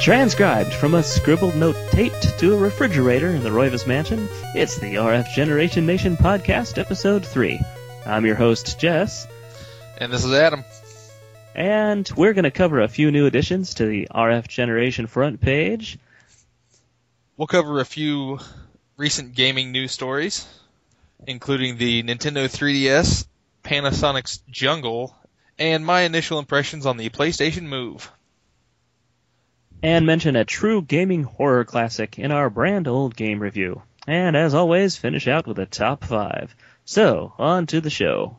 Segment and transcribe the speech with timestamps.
[0.00, 4.94] Transcribed from a scribbled note taped to a refrigerator in the Roivas mansion, it's the
[4.94, 7.60] RF Generation Nation podcast, episode 3.
[8.06, 9.26] I'm your host, Jess,
[9.98, 10.64] And this is Adam.
[11.54, 15.98] and we're going to cover a few new additions to the RF Generation front page.
[17.36, 18.38] We'll cover a few
[18.96, 20.46] recent gaming news stories,
[21.26, 23.26] including the Nintendo 3DS,
[23.62, 25.14] Panasonic's Jungle,
[25.58, 28.10] and my initial impressions on the PlayStation Move.
[29.82, 33.82] And mention a true gaming horror classic in our brand old game review.
[34.06, 36.54] And as always, finish out with a top five.
[36.84, 38.36] So, on to the show.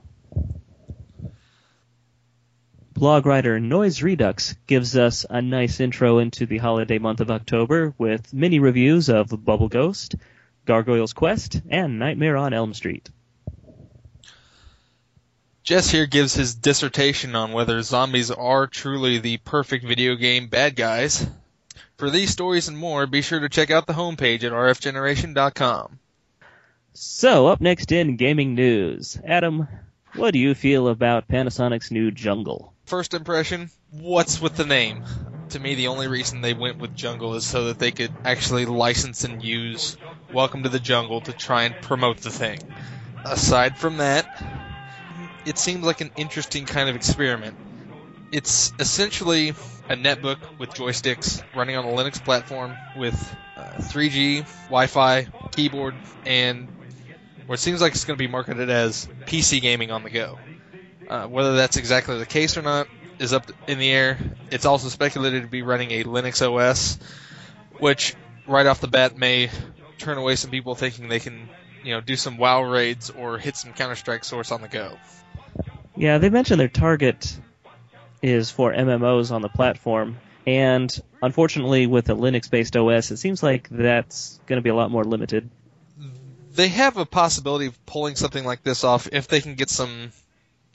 [2.94, 7.96] Blog writer Noise Redux gives us a nice intro into the holiday month of October
[7.98, 10.16] with mini reviews of Bubble Ghost,
[10.66, 13.10] Gargoyle's Quest, and Nightmare on Elm Street.
[15.64, 20.76] Jess here gives his dissertation on whether zombies are truly the perfect video game bad
[20.76, 21.26] guys.
[22.02, 26.00] For these stories and more, be sure to check out the homepage at rfgeneration.com.
[26.94, 29.68] So, up next in gaming news, Adam,
[30.16, 32.74] what do you feel about Panasonic's new Jungle?
[32.86, 35.04] First impression, what's with the name?
[35.50, 38.66] To me, the only reason they went with Jungle is so that they could actually
[38.66, 39.96] license and use
[40.34, 42.62] Welcome to the Jungle to try and promote the thing.
[43.26, 44.26] Aside from that,
[45.46, 47.58] it seems like an interesting kind of experiment.
[48.32, 49.50] It's essentially
[49.90, 56.70] a netbook with joysticks running on a Linux platform with uh, 3G, Wi-Fi, keyboard, and
[57.46, 60.40] where it seems like it's going to be marketed as PC gaming on the go.
[61.10, 62.88] Uh, whether that's exactly the case or not
[63.20, 64.18] is up in the air.
[64.50, 66.98] It's also speculated to be running a Linux OS,
[67.80, 68.16] which
[68.48, 69.50] right off the bat may
[69.98, 71.50] turn away some people thinking they can,
[71.84, 74.98] you know, do some WoW raids or hit some Counter Strike source on the go.
[75.98, 77.38] Yeah, they mentioned their target
[78.22, 83.70] is for MMOs on the platform, and unfortunately, with a Linux-based OS, it seems like
[83.70, 85.50] that's going to be a lot more limited.
[86.54, 90.12] They have a possibility of pulling something like this off if they can get some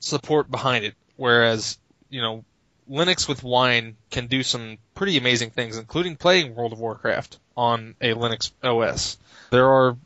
[0.01, 0.95] support behind it.
[1.17, 2.45] Whereas, you know,
[2.89, 7.95] Linux with Wine can do some pretty amazing things, including playing World of Warcraft on
[8.01, 9.19] a Linux OS.
[9.51, 9.97] There are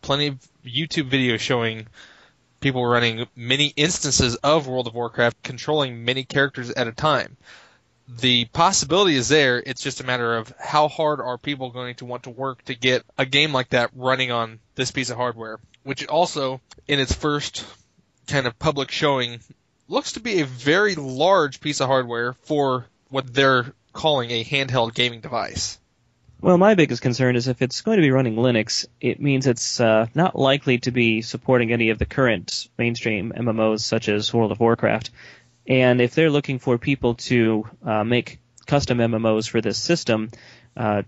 [0.00, 1.88] plenty of YouTube videos showing
[2.60, 7.36] people running many instances of World of Warcraft controlling many characters at a time.
[8.08, 12.06] The possibility is there, it's just a matter of how hard are people going to
[12.06, 15.60] want to work to get a game like that running on this piece of hardware,
[15.82, 17.66] which also, in its first
[18.26, 19.40] kind of public showing,
[19.88, 24.94] looks to be a very large piece of hardware for what they're calling a handheld
[24.94, 25.78] gaming device.
[26.40, 29.80] Well, my biggest concern is if it's going to be running Linux, it means it's
[29.80, 34.52] uh, not likely to be supporting any of the current mainstream MMOs such as World
[34.52, 35.10] of Warcraft.
[35.66, 40.30] And if they're looking for people to uh, make custom MMOs for this system,
[40.76, 41.02] uh,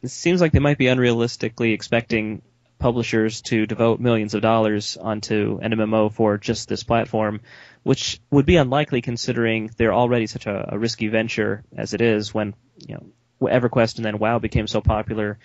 [0.00, 2.42] it seems like they might be unrealistically expecting
[2.78, 7.40] publishers to devote millions of dollars onto an MMO for just this platform,
[7.82, 12.32] which would be unlikely considering they're already such a, a risky venture as it is
[12.32, 12.54] when,
[12.86, 13.06] you know,
[13.40, 15.38] EverQuest and then WoW became so popular,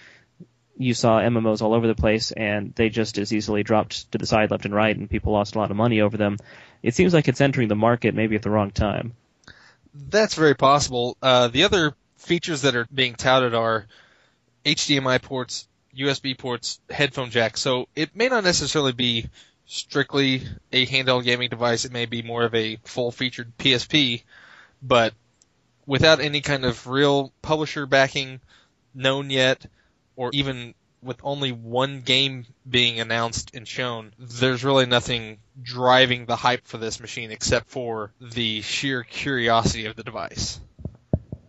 [0.78, 4.26] you saw MMOs all over the place, and they just as easily dropped to the
[4.26, 6.38] side left and right, and people lost a lot of money over them.
[6.82, 9.14] It seems like it's entering the market maybe at the wrong time.
[9.94, 11.18] That's very possible.
[11.22, 13.86] Uh, the other features that are being touted are
[14.66, 17.58] HDMI ports, USB ports, headphone jack.
[17.58, 19.30] So it may not necessarily be
[19.66, 21.86] strictly a handheld gaming device.
[21.86, 24.24] It may be more of a full featured PSP,
[24.82, 25.14] but
[25.86, 28.40] without any kind of real publisher backing
[28.94, 29.66] known yet,
[30.16, 36.36] or even with only one game being announced and shown, there's really nothing driving the
[36.36, 40.60] hype for this machine except for the sheer curiosity of the device.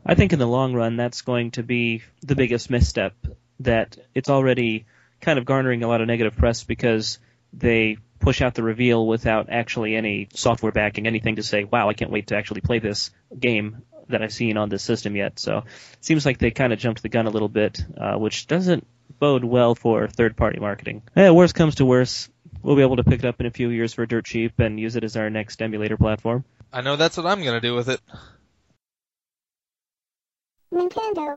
[0.04, 3.14] I think in the long run, that's going to be the biggest misstep.
[3.60, 4.84] That it's already
[5.20, 7.18] kind of garnering a lot of negative press because
[7.52, 11.94] they push out the reveal without actually any software backing, anything to say, wow, I
[11.94, 15.38] can't wait to actually play this game that I've seen on this system yet.
[15.38, 18.46] So it seems like they kind of jumped the gun a little bit, uh, which
[18.46, 18.86] doesn't
[19.18, 21.02] bode well for third party marketing.
[21.16, 22.30] Eh, worst comes to worst,
[22.62, 24.80] we'll be able to pick it up in a few years for dirt cheap and
[24.80, 26.44] use it as our next emulator platform.
[26.72, 28.00] I know that's what I'm going to do with it.
[30.72, 31.36] Nintendo.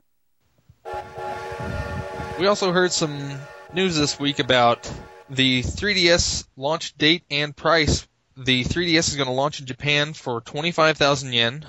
[2.40, 3.38] We also heard some
[3.72, 4.90] news this week about
[5.30, 8.06] the 3DS launch date and price.
[8.36, 11.64] The 3DS is going to launch in Japan for 25,000 yen,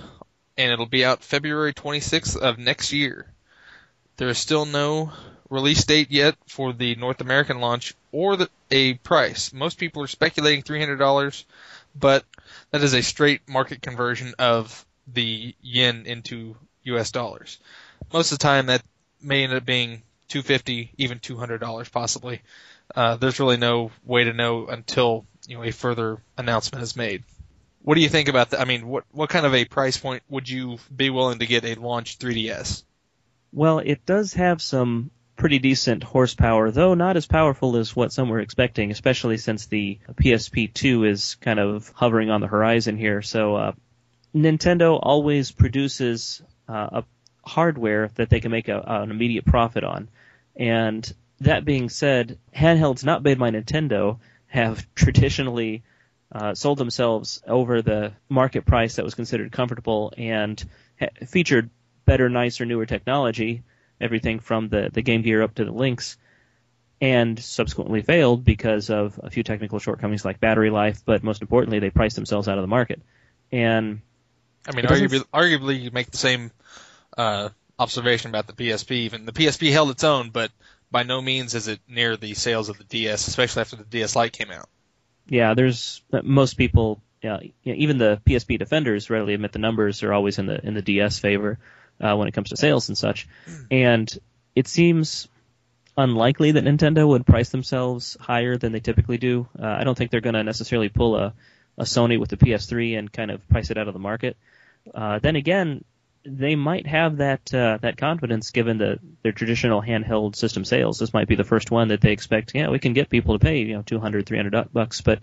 [0.59, 3.25] and it'll be out February 26th of next year.
[4.17, 5.13] There is still no
[5.49, 9.53] release date yet for the North American launch or the, a price.
[9.53, 11.45] Most people are speculating $300,
[11.97, 12.25] but
[12.71, 17.57] that is a straight market conversion of the yen into US dollars.
[18.11, 18.83] most of the time that
[19.21, 22.41] may end up being 250, even $200 possibly.
[22.93, 27.23] Uh, there's really no way to know until you know a further announcement is made.
[27.81, 28.59] What do you think about that?
[28.59, 31.65] I mean, what what kind of a price point would you be willing to get
[31.65, 32.83] a launch 3DS?
[33.51, 38.29] Well, it does have some pretty decent horsepower, though not as powerful as what some
[38.29, 43.21] were expecting, especially since the PSP2 is kind of hovering on the horizon here.
[43.21, 43.71] So, uh,
[44.35, 47.03] Nintendo always produces uh, a
[47.43, 50.09] hardware that they can make a, an immediate profit on.
[50.55, 55.83] And that being said, handhelds not made by Nintendo have traditionally
[56.31, 60.63] uh, sold themselves over the market price that was considered comfortable and
[60.99, 61.69] ha- featured
[62.05, 63.63] better, nicer, newer technology,
[63.99, 66.17] everything from the, the Game Gear up to the Lynx,
[67.01, 71.79] and subsequently failed because of a few technical shortcomings like battery life, but most importantly,
[71.79, 73.01] they priced themselves out of the market.
[73.51, 74.01] And
[74.67, 76.51] I mean, arguably, arguably, you make the same
[77.17, 77.49] uh,
[77.79, 78.91] observation about the PSP.
[78.91, 80.51] Even the PSP held its own, but
[80.91, 84.15] by no means is it near the sales of the DS, especially after the DS
[84.15, 84.69] Lite came out
[85.29, 90.39] yeah, there's most people, yeah, even the PSP defenders readily admit the numbers are always
[90.39, 91.59] in the in the DS favor
[92.01, 93.27] uh, when it comes to sales and such.
[93.71, 94.19] And
[94.55, 95.27] it seems
[95.97, 99.47] unlikely that Nintendo would price themselves higher than they typically do.
[99.57, 101.33] Uh, I don't think they're going to necessarily pull a,
[101.77, 104.37] a Sony with the PS3 and kind of price it out of the market.
[104.93, 105.83] Uh, then again,
[106.25, 110.99] they might have that uh, that confidence given the their traditional handheld system sales.
[110.99, 112.53] This might be the first one that they expect.
[112.53, 115.01] Yeah, we can get people to pay you know 200, 300 bucks.
[115.01, 115.21] But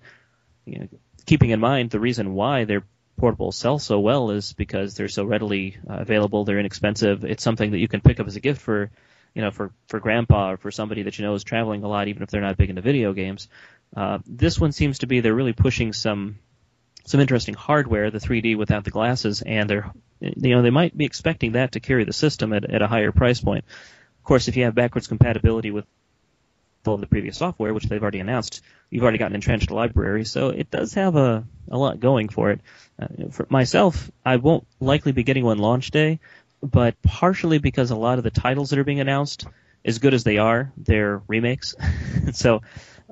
[0.64, 0.88] you know,
[1.26, 2.84] keeping in mind the reason why their
[3.20, 6.44] portables sell so well is because they're so readily uh, available.
[6.44, 7.24] They're inexpensive.
[7.24, 8.90] It's something that you can pick up as a gift for
[9.34, 12.08] you know for for grandpa or for somebody that you know is traveling a lot,
[12.08, 13.48] even if they're not big into video games.
[13.94, 16.38] Uh, this one seems to be they're really pushing some
[17.06, 21.04] some interesting hardware, the 3D without the glasses, and they're you know they might be
[21.04, 23.64] expecting that to carry the system at, at a higher price point.
[24.18, 25.86] Of course, if you have backwards compatibility with
[26.86, 30.24] all of the previous software, which they've already announced, you've already got an entrenched library,
[30.24, 32.60] so it does have a, a lot going for it.
[32.98, 36.20] Uh, for myself, I won't likely be getting one launch day,
[36.62, 39.46] but partially because a lot of the titles that are being announced,
[39.84, 41.74] as good as they are, they're remakes.
[42.32, 42.62] so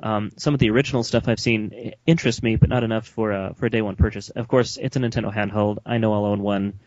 [0.02, 3.54] um, some of the original stuff I've seen interests me, but not enough for a,
[3.54, 4.30] for a day one purchase.
[4.30, 5.78] Of course, it's a Nintendo handheld.
[5.86, 6.80] I know I'll own one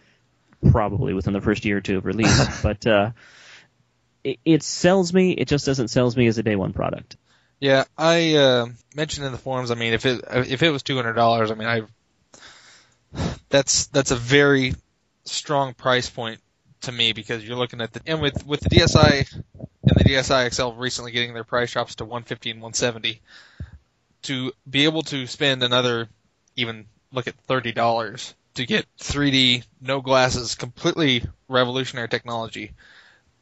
[0.71, 3.12] probably within the first year or two of release, but uh,
[4.24, 5.31] it, it, sells me.
[5.31, 7.18] It just doesn't sell me as a day one product.
[7.59, 9.71] Yeah, I uh, mentioned in the forums.
[9.71, 11.81] I mean, if it if it was two hundred dollars, I mean, I
[13.50, 14.75] that's that's a very
[15.25, 16.39] strong price point
[16.88, 20.54] to me because you're looking at the and with with the DSi and the DSi
[20.54, 23.22] XL recently getting their price drops to 150 and 170
[24.24, 26.07] to be able to spend another
[26.56, 32.72] even look at thirty dollars to get 3D no glasses completely revolutionary technology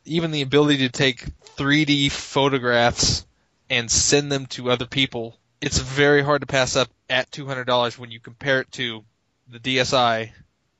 [0.05, 1.23] even the ability to take
[1.55, 3.27] 3D photographs
[3.69, 8.11] and send them to other people it's very hard to pass up at $200 when
[8.11, 9.03] you compare it to
[9.47, 10.31] the DSi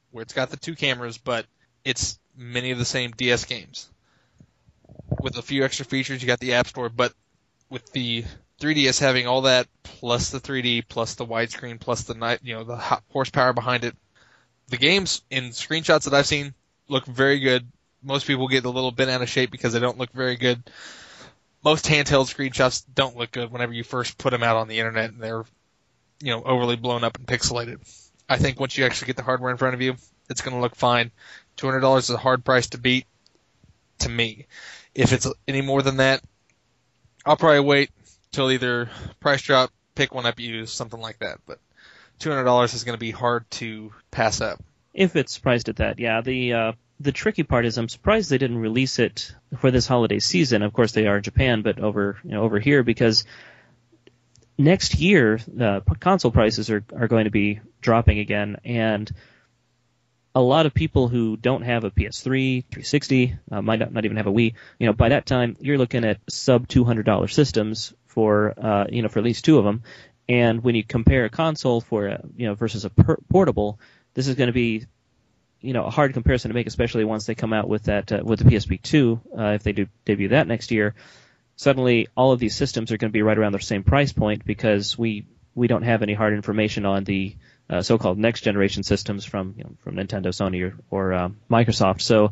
[0.09, 1.45] where it's got the two cameras but
[1.83, 3.89] it's many of the same DS games.
[5.21, 7.13] With a few extra features, you got the App Store, but
[7.69, 8.23] with the
[8.59, 12.63] 3DS having all that plus the 3D plus the widescreen plus the night, you know,
[12.63, 12.77] the
[13.11, 13.95] horsepower behind it,
[14.67, 16.53] the games in screenshots that I've seen
[16.87, 17.67] look very good.
[18.03, 20.63] Most people get a little bent out of shape because they don't look very good.
[21.63, 25.11] Most handheld screenshots don't look good whenever you first put them out on the internet
[25.11, 25.43] and they're,
[26.21, 27.79] you know, overly blown up and pixelated.
[28.29, 29.95] I think once you actually get the hardware in front of you,
[30.29, 31.11] it's going to look fine.
[31.55, 33.05] Two hundred dollars is a hard price to beat
[33.99, 34.47] to me.
[34.93, 36.21] If it's any more than that,
[37.25, 37.91] I'll probably wait
[38.31, 38.89] till either
[39.19, 41.39] price drop, pick one up used, something like that.
[41.45, 41.59] But
[42.19, 44.63] two hundred dollars is going to be hard to pass up.
[44.93, 46.21] If it's priced at that, yeah.
[46.21, 50.19] The uh, the tricky part is I'm surprised they didn't release it for this holiday
[50.19, 50.61] season.
[50.61, 53.25] Of course, they are in Japan, but over you know, over here because
[54.57, 59.11] next year the console prices are are going to be dropping again, and
[60.35, 64.17] a lot of people who don't have a PS3, 360, uh, might not, not, even
[64.17, 68.53] have a Wii, you know, by that time you're looking at sub $200 systems for,
[68.57, 69.83] uh, you know, for at least two of them.
[70.27, 73.79] And when you compare a console for, a, you know, versus a per- portable,
[74.13, 74.85] this is going to be,
[75.61, 78.21] you know, a hard comparison to make, especially once they come out with that, uh,
[78.21, 80.95] with the PSP 2, uh, if they do debut that next year.
[81.55, 84.45] Suddenly, all of these systems are going to be right around the same price point
[84.45, 85.25] because we
[85.55, 87.33] we don't have any hard information on the
[87.69, 92.01] uh, so-called next generation systems from you know, from Nintendo, Sony, or, or uh, Microsoft.
[92.01, 92.31] So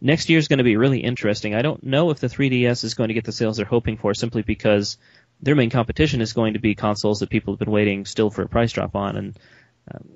[0.00, 1.54] next year is going to be really interesting.
[1.54, 4.14] I don't know if the 3DS is going to get the sales they're hoping for,
[4.14, 4.98] simply because
[5.40, 8.42] their main competition is going to be consoles that people have been waiting still for
[8.42, 9.38] a price drop on, and
[9.92, 10.08] um,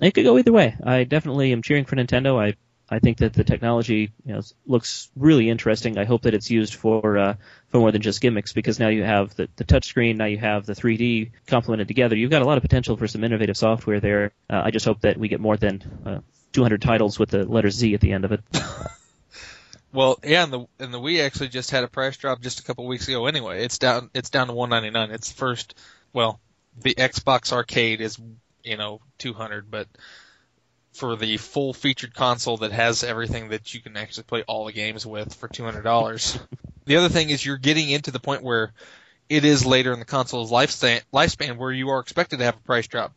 [0.00, 0.76] it could go either way.
[0.82, 2.40] I definitely am cheering for Nintendo.
[2.40, 2.56] I
[2.88, 5.98] I think that the technology you know, looks really interesting.
[5.98, 7.34] I hope that it's used for uh,
[7.68, 10.66] for more than just gimmicks because now you have the, the touchscreen, now you have
[10.66, 12.14] the 3D complemented together.
[12.14, 14.32] You've got a lot of potential for some innovative software there.
[14.50, 16.18] Uh, I just hope that we get more than uh,
[16.52, 18.40] 200 titles with the letter Z at the end of it.
[19.92, 22.64] well, yeah, and the and the Wii actually just had a price drop just a
[22.64, 23.26] couple weeks ago.
[23.26, 25.14] Anyway, it's down it's down to 199.
[25.14, 25.74] It's first.
[26.12, 26.38] Well,
[26.82, 28.20] the Xbox Arcade is
[28.62, 29.88] you know 200, but
[30.94, 34.72] for the full featured console that has everything that you can actually play all the
[34.72, 36.40] games with for $200.
[36.86, 38.72] the other thing is you're getting into the point where
[39.28, 42.60] it is later in the console's lifespan, lifespan where you are expected to have a
[42.60, 43.12] price drop.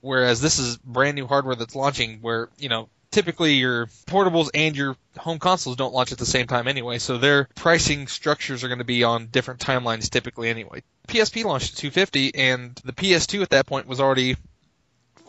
[0.00, 4.76] Whereas this is brand new hardware that's launching where, you know, typically your portables and
[4.76, 8.68] your home consoles don't launch at the same time anyway, so their pricing structures are
[8.68, 10.82] going to be on different timelines typically anyway.
[11.08, 14.36] PSP launched at 250 and the PS2 at that point was already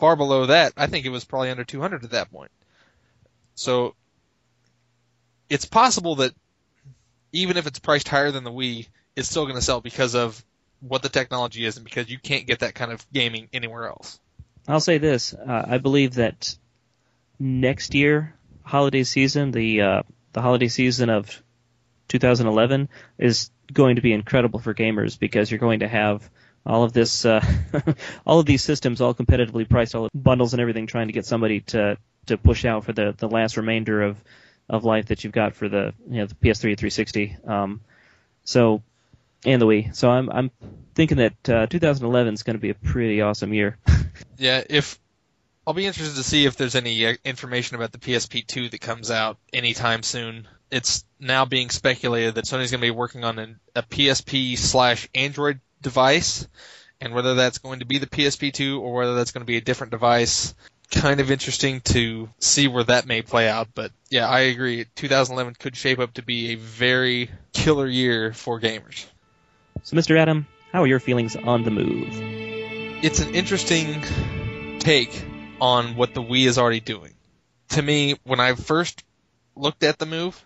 [0.00, 0.72] far below that.
[0.76, 2.50] I think it was probably under 200 at that point.
[3.54, 3.94] So
[5.48, 6.32] it's possible that
[7.32, 10.42] even if it's priced higher than the Wii, it's still going to sell because of
[10.80, 14.18] what the technology is and because you can't get that kind of gaming anywhere else.
[14.66, 16.56] I'll say this: uh, I believe that
[17.38, 20.02] next year, holiday season, the uh,
[20.32, 21.42] the holiday season of
[22.08, 22.88] 2011
[23.18, 26.28] is going to be incredible for gamers because you're going to have
[26.64, 27.44] all of this, uh,
[28.26, 31.60] all of these systems, all competitively priced, all bundles and everything, trying to get somebody
[31.60, 34.16] to to push out for the the last remainder of
[34.68, 37.36] of life that you've got for the you know the PS3 and 360.
[37.46, 37.80] Um,
[38.44, 38.82] so
[39.44, 39.94] and the Wii.
[39.94, 40.50] So I'm I'm
[40.94, 43.78] thinking that uh, 2011 is going to be a pretty awesome year.
[44.36, 44.98] yeah, if
[45.66, 49.10] I'll be interested to see if there's any uh, information about the PSP2 that comes
[49.10, 50.48] out anytime soon.
[50.70, 55.08] It's now being speculated that Sony's going to be working on an, a PSP slash
[55.14, 56.46] Android device,
[57.00, 59.62] and whether that's going to be the PSP2 or whether that's going to be a
[59.62, 60.54] different device.
[60.90, 64.86] Kind of interesting to see where that may play out, but yeah, I agree.
[64.96, 69.06] 2011 could shape up to be a very killer year for gamers.
[69.84, 70.18] So, Mr.
[70.18, 72.08] Adam, how are your feelings on the move?
[73.02, 74.02] It's an interesting
[74.80, 75.24] take
[75.60, 77.14] on what the Wii is already doing.
[77.70, 79.04] To me, when I first
[79.54, 80.44] looked at the move,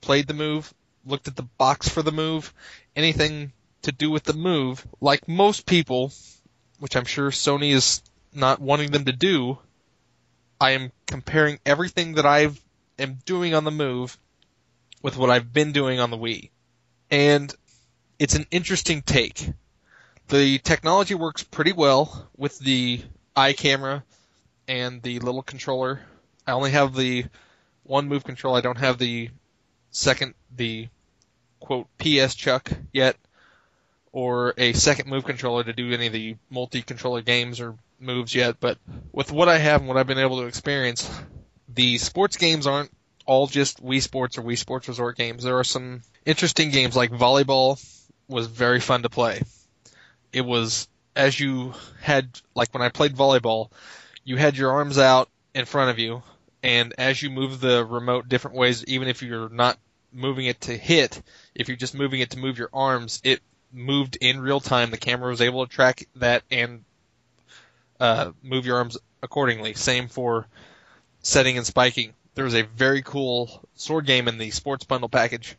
[0.00, 0.72] played the move,
[1.04, 2.52] looked at the box for the move,
[2.94, 3.52] anything
[3.86, 6.12] to do with the move, like most people,
[6.80, 8.02] which I'm sure Sony is
[8.34, 9.58] not wanting them to do,
[10.60, 12.50] I am comparing everything that I
[12.98, 14.18] am doing on the move
[15.02, 16.50] with what I've been doing on the Wii.
[17.10, 17.54] And
[18.18, 19.52] it's an interesting take.
[20.28, 23.02] The technology works pretty well with the
[23.36, 24.02] eye camera
[24.66, 26.00] and the little controller.
[26.44, 27.26] I only have the
[27.84, 28.56] one move control.
[28.56, 29.30] I don't have the
[29.92, 30.88] second, the
[31.60, 33.16] quote PS Chuck yet
[34.16, 38.56] or a second move controller to do any of the multi-controller games or moves yet,
[38.58, 38.78] but
[39.12, 41.06] with what I have and what I've been able to experience,
[41.68, 42.90] the sports games aren't
[43.26, 45.42] all just Wii Sports or Wii Sports Resort games.
[45.42, 47.78] There are some interesting games like volleyball
[48.26, 49.42] was very fun to play.
[50.32, 53.68] It was as you had like when I played volleyball,
[54.24, 56.22] you had your arms out in front of you
[56.62, 59.78] and as you move the remote different ways even if you're not
[60.10, 61.20] moving it to hit,
[61.54, 63.42] if you're just moving it to move your arms, it
[63.72, 64.90] moved in real time.
[64.90, 66.84] The camera was able to track that and
[68.00, 69.74] uh, move your arms accordingly.
[69.74, 70.46] Same for
[71.22, 72.12] setting and spiking.
[72.34, 75.56] There was a very cool sword game in the sports bundle package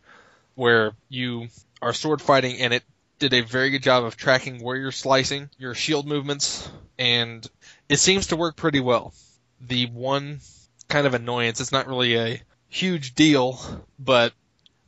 [0.56, 1.48] where you
[1.82, 2.84] are sword fighting and it
[3.20, 7.48] did a very good job of tracking where you're slicing, your shield movements, and
[7.90, 9.14] it seems to work pretty well.
[9.60, 10.40] The one
[10.88, 13.60] kind of annoyance, it's not really a huge deal,
[13.98, 14.34] but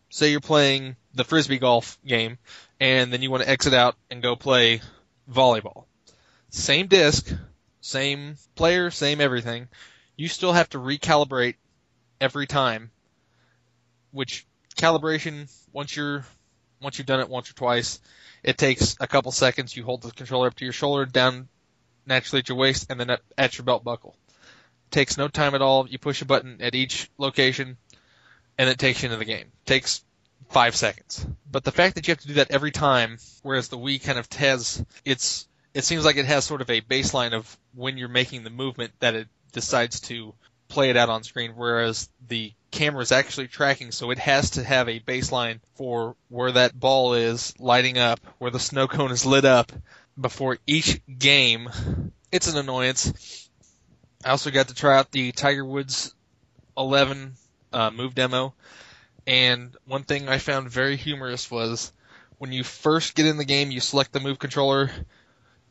[0.09, 2.37] say you're playing the frisbee golf game
[2.79, 4.81] and then you want to exit out and go play
[5.31, 5.85] volleyball.
[6.49, 7.31] Same disc,
[7.81, 9.67] same player, same everything.
[10.15, 11.55] You still have to recalibrate
[12.19, 12.91] every time,
[14.11, 14.45] which
[14.75, 16.25] calibration once you're
[16.81, 17.99] once you've done it once or twice,
[18.43, 19.75] it takes a couple seconds.
[19.75, 21.49] You hold the controller up to your shoulder, down
[22.05, 24.15] naturally at your waist, and then at your belt buckle.
[24.29, 25.87] It takes no time at all.
[25.87, 27.77] You push a button at each location,
[28.57, 29.47] and it takes you into the game.
[29.47, 30.03] It takes
[30.49, 31.25] five seconds.
[31.49, 34.19] But the fact that you have to do that every time, whereas the Wii kind
[34.19, 38.09] of has its, it seems like it has sort of a baseline of when you're
[38.09, 40.33] making the movement that it decides to
[40.67, 44.63] play it out on screen, whereas the camera is actually tracking, so it has to
[44.63, 49.25] have a baseline for where that ball is lighting up, where the snow cone is
[49.25, 49.71] lit up
[50.19, 51.69] before each game.
[52.31, 53.49] It's an annoyance.
[54.23, 56.13] I also got to try out the Tiger Woods
[56.77, 57.33] 11
[57.73, 58.53] uh, move demo.
[59.29, 61.93] And one thing I found very humorous was
[62.39, 64.89] when you first get in the game, you select the move controller.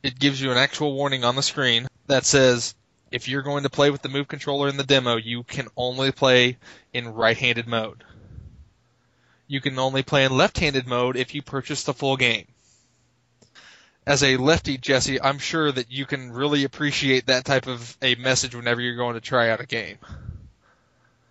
[0.01, 2.77] It gives you an actual warning on the screen that says,
[3.11, 6.13] if you're going to play with the Move controller in the demo, you can only
[6.13, 6.59] play
[6.93, 8.05] in right-handed mode.
[9.49, 12.47] You can only play in left-handed mode if you purchase the full game.
[14.07, 18.15] As a lefty, Jesse, I'm sure that you can really appreciate that type of a
[18.15, 19.99] message whenever you're going to try out a game.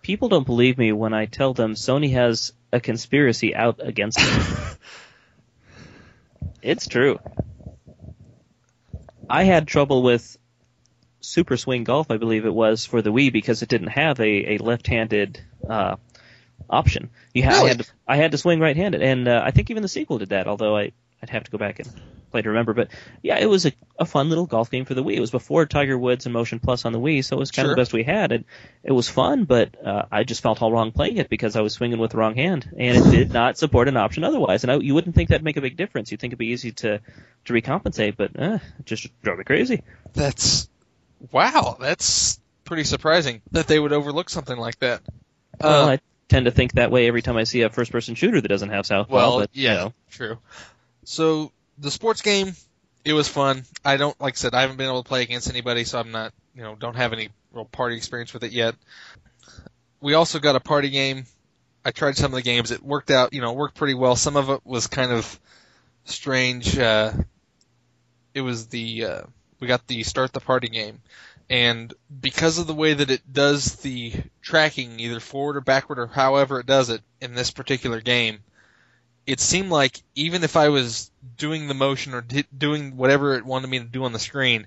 [0.08, 4.78] People don't believe me when I tell them Sony has a conspiracy out against them.
[6.62, 7.18] it's true.
[9.28, 10.38] I had trouble with
[11.20, 14.54] Super Swing Golf, I believe it was, for the Wii because it didn't have a,
[14.54, 15.96] a left-handed uh,
[16.70, 17.10] option.
[17.34, 17.64] You had, Really?
[17.64, 20.16] I, had to, I had to swing right-handed, and uh, I think even the sequel
[20.16, 20.48] did that.
[20.48, 21.88] Although I I'd have to go back and
[22.30, 22.74] play to remember.
[22.74, 22.88] But
[23.22, 25.16] yeah, it was a, a fun little golf game for the Wii.
[25.16, 27.64] It was before Tiger Woods and Motion Plus on the Wii, so it was kind
[27.66, 27.72] Sure.
[27.72, 28.32] of the best we had.
[28.32, 28.44] And
[28.82, 31.72] it was fun, but uh, I just felt all wrong playing it because I was
[31.72, 34.64] swinging with the wrong hand, and it did not support an option otherwise.
[34.64, 36.10] And I, you wouldn't think that'd make a big difference.
[36.10, 37.00] You'd think it'd be easy to
[37.46, 39.82] to recompensate, but uh, it just drove me crazy.
[40.14, 40.68] That's
[41.32, 41.76] wow.
[41.80, 45.00] That's pretty surprising that they would overlook something like that.
[45.60, 48.38] well, Uh, I tend to think that way every time I see a first-person shooter
[48.40, 49.14] that doesn't have Southpaw.
[49.14, 49.92] well, but, you yeah, know.
[50.10, 50.38] true.
[51.04, 52.54] So the sports game,
[53.04, 53.64] it was fun.
[53.84, 56.10] I don't like I said I haven't been able to play against anybody, so I'm
[56.10, 58.74] not you know don't have any real party experience with it yet.
[60.00, 61.24] We also got a party game.
[61.84, 62.70] I tried some of the games.
[62.70, 64.16] It worked out, you know, worked pretty well.
[64.16, 65.40] Some of it was kind of
[66.04, 66.78] strange.
[66.78, 67.12] Uh,
[68.34, 69.22] it was the uh,
[69.60, 71.00] we got the start the party game,
[71.48, 76.06] and because of the way that it does the tracking, either forward or backward or
[76.06, 78.40] however it does it in this particular game,
[79.28, 82.24] it seemed like even if I was doing the motion or
[82.56, 84.66] doing whatever it wanted me to do on the screen,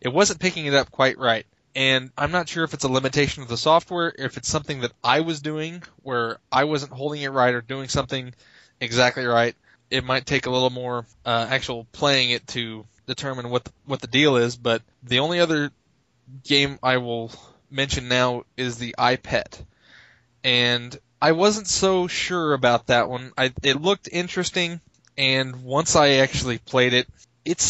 [0.00, 1.44] it wasn't picking it up quite right.
[1.74, 4.92] And I'm not sure if it's a limitation of the software, if it's something that
[5.04, 8.32] I was doing where I wasn't holding it right or doing something
[8.80, 9.54] exactly right.
[9.90, 14.00] It might take a little more uh, actual playing it to determine what the, what
[14.00, 14.56] the deal is.
[14.56, 15.72] But the only other
[16.42, 17.32] game I will
[17.70, 19.62] mention now is the EyePet,
[20.42, 23.32] and I wasn't so sure about that one.
[23.36, 24.80] I, it looked interesting,
[25.18, 27.08] and once I actually played it,
[27.44, 27.60] it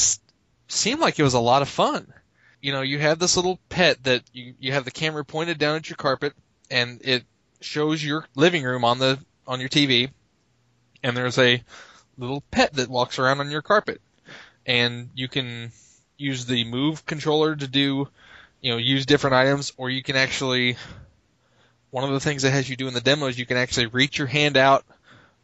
[0.68, 2.12] seemed like it was a lot of fun.
[2.60, 5.76] You know, you have this little pet that you you have the camera pointed down
[5.76, 6.34] at your carpet,
[6.70, 7.24] and it
[7.60, 10.10] shows your living room on the on your TV,
[11.02, 11.62] and there's a
[12.18, 14.00] little pet that walks around on your carpet,
[14.66, 15.72] and you can
[16.18, 18.08] use the move controller to do,
[18.60, 20.76] you know, use different items, or you can actually
[21.90, 23.86] one of the things that has you do in the demo is you can actually
[23.86, 24.84] reach your hand out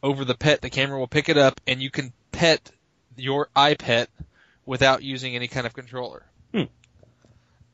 [0.03, 2.71] over the pet, the camera will pick it up, and you can pet
[3.17, 4.07] your EyePet
[4.65, 6.25] without using any kind of controller.
[6.53, 6.65] Hmm.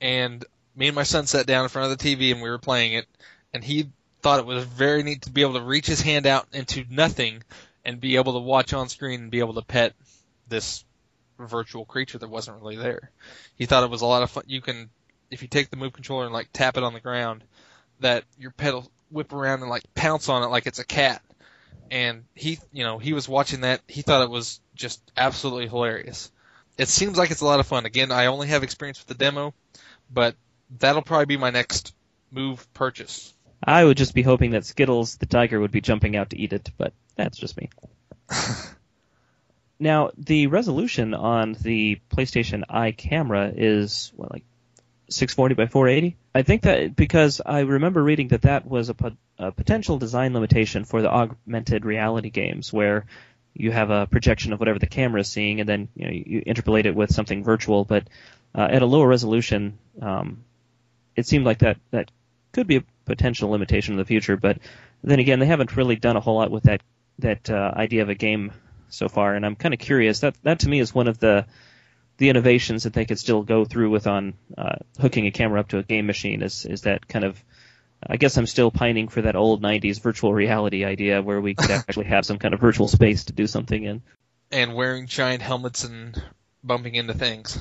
[0.01, 2.59] And me and my son sat down in front of the TV and we were
[2.59, 3.07] playing it,
[3.53, 3.89] and he
[4.21, 7.43] thought it was very neat to be able to reach his hand out into nothing
[7.85, 9.95] and be able to watch on screen and be able to pet
[10.49, 10.85] this
[11.39, 13.11] virtual creature that wasn't really there.
[13.57, 14.45] He thought it was a lot of fun.
[14.47, 14.91] You can,
[15.31, 17.43] if you take the move controller and like tap it on the ground,
[18.03, 21.23] that your pet will whip around and like pounce on it like it's a cat.
[21.91, 23.81] And he, you know, he was watching that.
[23.87, 26.31] He thought it was just absolutely hilarious.
[26.79, 27.85] It seems like it's a lot of fun.
[27.85, 29.53] Again, I only have experience with the demo,
[30.11, 30.35] but
[30.79, 31.95] that'll probably be my next
[32.31, 33.35] move purchase.
[33.63, 36.53] I would just be hoping that Skittles the tiger would be jumping out to eat
[36.53, 37.69] it, but that's just me.
[39.79, 44.45] now, the resolution on the PlayStation Eye camera is what, like
[45.13, 46.17] 640 by 480.
[46.35, 48.95] I think that because I remember reading that that was a,
[49.39, 53.07] a potential design limitation for the augmented reality games, where
[53.55, 56.43] you have a projection of whatever the camera is seeing, and then you know you
[56.47, 57.85] interpolate it with something virtual.
[57.85, 58.09] But
[58.55, 60.45] uh, at a lower resolution, um,
[61.17, 62.11] it seemed like that that
[62.53, 64.37] could be a potential limitation in the future.
[64.37, 64.59] But
[65.03, 66.83] then again, they haven't really done a whole lot with that
[67.19, 68.53] that uh, idea of a game
[68.89, 70.21] so far, and I'm kind of curious.
[70.21, 71.47] That that to me is one of the
[72.23, 75.67] the innovations that they could still go through with on uh, hooking a camera up
[75.67, 77.43] to a game machine is is that kind of
[78.07, 81.71] I guess I'm still pining for that old 90s virtual reality idea where we could
[81.73, 84.03] actually have some kind of virtual space to do something in.
[84.53, 86.23] And wearing giant helmets and
[86.63, 87.59] bumping into things.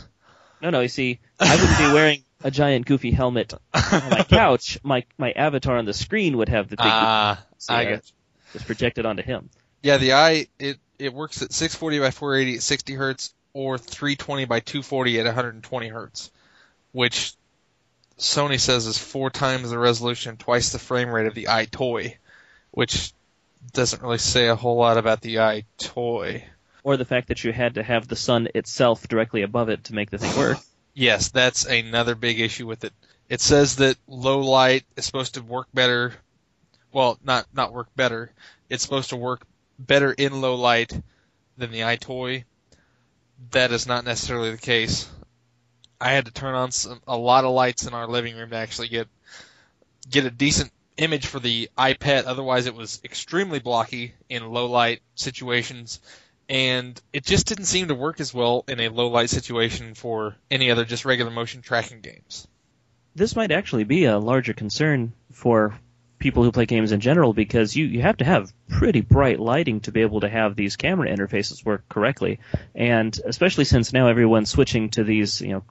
[0.62, 4.78] No, no, you see, I wouldn't be wearing a giant goofy helmet on my couch.
[4.84, 8.12] My my avatar on the screen would have the big Ah, goofy I uh, get
[8.54, 9.50] just projected onto him.
[9.82, 14.46] Yeah, the eye it it works at 640 by 480 at 60 hertz or 320
[14.46, 16.32] by 240 at 120 hertz,
[16.92, 17.34] which
[18.18, 22.16] Sony says is four times the resolution, twice the frame rate of the EyeToy,
[22.72, 23.14] which
[23.74, 26.44] doesn't really say a whole lot about the eye toy.
[26.84, 29.96] Or the fact that you had to have the sun itself directly above it to
[29.96, 30.58] make the thing work.
[30.94, 32.92] Yes, that's another big issue with it.
[33.30, 36.14] It says that low light is supposed to work better.
[36.92, 38.34] Well, not not work better.
[38.70, 39.46] It's supposed to work
[39.80, 40.92] better in low light
[41.58, 42.44] than the EyeToy.
[43.50, 45.10] That is not necessarily the case.
[46.00, 48.56] I had to turn on some, a lot of lights in our living room to
[48.56, 49.08] actually get
[50.10, 52.26] get a decent image for the EyePet.
[52.26, 56.00] Otherwise, it was extremely blocky in low light situations,
[56.50, 60.36] and it just didn't seem to work as well in a low light situation for
[60.50, 62.48] any other just regular motion tracking games.
[63.16, 65.78] This might actually be a larger concern for
[66.22, 69.82] people who play games in general because you, you have to have pretty bright lighting
[69.82, 72.40] to be able to have these camera interfaces work correctly.
[72.74, 75.64] And especially since now everyone's switching to these, you know,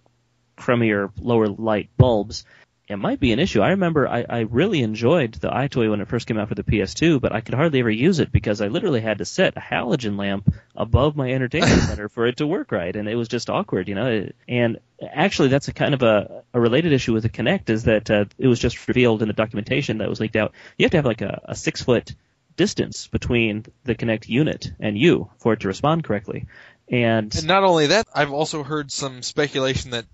[0.58, 2.44] crummier lower light bulbs,
[2.90, 3.60] it might be an issue.
[3.60, 6.64] I remember I, I really enjoyed the EyeToy when it first came out for the
[6.64, 9.60] PS2, but I could hardly ever use it because I literally had to set a
[9.60, 13.48] halogen lamp above my entertainment center for it to work right, and it was just
[13.48, 14.28] awkward, you know.
[14.48, 18.10] And actually, that's a kind of a, a related issue with the Kinect is that
[18.10, 20.52] uh, it was just revealed in the documentation that was leaked out.
[20.76, 22.12] You have to have like a, a six foot
[22.56, 26.46] distance between the Kinect unit and you for it to respond correctly.
[26.88, 30.06] And, and not only that, I've also heard some speculation that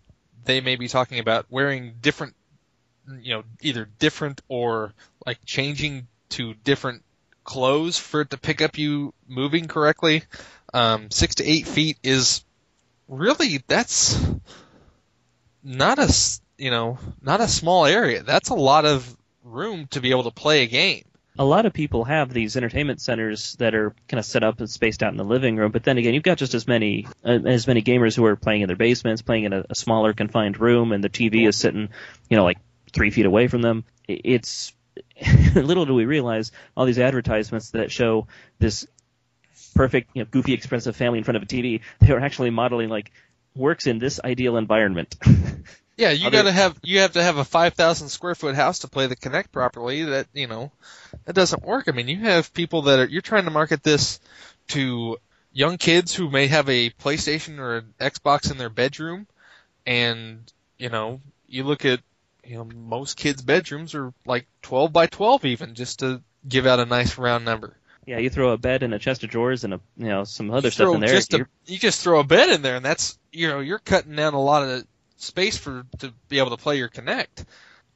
[0.45, 2.35] they may be talking about wearing different
[3.21, 4.92] you know, either different or
[5.25, 7.03] like changing to different
[7.45, 10.25] clothes for it to pick up you moving correctly.
[10.75, 12.45] Um, six to eight feet is
[13.09, 14.21] really that's
[15.62, 16.12] not a
[16.59, 18.23] you know not a small area.
[18.23, 21.05] That's a lot of room to be able to play a game.
[21.38, 24.71] A lot of people have these entertainment centers that are kind of set up and
[24.71, 27.38] spaced out in the living room, but then again, you've got just as many uh,
[27.45, 30.59] as many gamers who are playing in their basements, playing in a, a smaller confined
[30.59, 31.90] room, and the TV is sitting,
[32.31, 32.59] you know, like
[32.92, 33.85] three feet away from them.
[34.09, 34.72] It's
[35.55, 38.27] little do we realize all these advertisements that show
[38.59, 38.87] this
[39.75, 41.81] perfect, you know, goofy, expensive family in front of a TV.
[42.01, 43.12] They are actually modeling like
[43.55, 45.16] works in this ideal environment.
[45.96, 48.81] yeah, you Other, gotta have you have to have a five thousand square foot house
[48.81, 50.05] to play the Kinect properly.
[50.05, 50.72] That you know,
[51.25, 51.88] that doesn't work.
[51.88, 54.20] I mean, you have people that are you're trying to market this
[54.68, 55.18] to
[55.53, 59.27] young kids who may have a PlayStation or an Xbox in their bedroom,
[59.87, 60.40] and
[60.79, 62.01] you know, you look at
[62.47, 66.81] you know, most kids' bedrooms are like 12 by 12 even, just to give out
[66.81, 67.77] a nice round number.
[68.07, 70.51] Yeah, you throw a bed and a chest of drawers and a you know some
[70.53, 71.09] other stuff in there.
[71.09, 74.15] Just a, you just throw a bed in there, and that's you know you're cutting
[74.15, 77.45] down a lot of space for to be able to play your Kinect.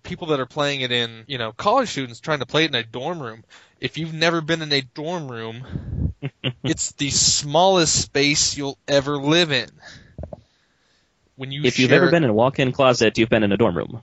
[0.02, 2.74] People that are playing it in you know college students trying to play it in
[2.74, 3.44] a dorm room.
[3.78, 6.12] If you've never been in a dorm room,
[6.64, 9.68] it's the smallest space you'll ever live in.
[11.36, 13.76] When you if you've ever been in a walk-in closet, you've been in a dorm
[13.76, 14.02] room.